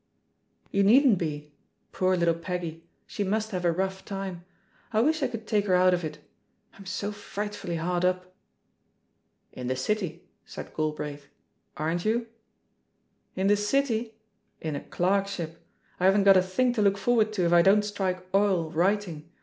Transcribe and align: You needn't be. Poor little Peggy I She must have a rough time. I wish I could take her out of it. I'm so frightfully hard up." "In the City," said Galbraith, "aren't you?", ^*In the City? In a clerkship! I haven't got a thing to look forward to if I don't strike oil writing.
You 0.71 0.81
needn't 0.81 1.19
be. 1.19 1.51
Poor 1.91 2.17
little 2.17 2.33
Peggy 2.33 2.81
I 2.83 2.89
She 3.05 3.23
must 3.23 3.51
have 3.51 3.63
a 3.63 3.71
rough 3.71 4.03
time. 4.03 4.43
I 4.91 4.99
wish 4.99 5.21
I 5.21 5.27
could 5.27 5.45
take 5.45 5.67
her 5.67 5.75
out 5.75 5.93
of 5.93 6.03
it. 6.03 6.17
I'm 6.73 6.87
so 6.87 7.11
frightfully 7.11 7.75
hard 7.75 8.03
up." 8.03 8.33
"In 9.51 9.67
the 9.67 9.75
City," 9.75 10.23
said 10.43 10.73
Galbraith, 10.75 11.27
"aren't 11.77 12.03
you?", 12.03 12.21
^*In 13.37 13.45
the 13.47 13.55
City? 13.55 14.15
In 14.59 14.75
a 14.75 14.81
clerkship! 14.81 15.63
I 15.99 16.05
haven't 16.05 16.23
got 16.23 16.35
a 16.35 16.41
thing 16.41 16.73
to 16.73 16.81
look 16.81 16.97
forward 16.97 17.31
to 17.33 17.45
if 17.45 17.53
I 17.53 17.61
don't 17.61 17.83
strike 17.85 18.25
oil 18.33 18.71
writing. 18.71 19.29